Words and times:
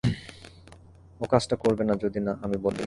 ও 1.21 1.25
কাজটা 1.25 1.55
করবে 1.55 1.83
না 1.83 1.93
যদি 1.95 2.19
না 2.19 2.33
আমি 2.41 2.57
বলি। 2.57 2.79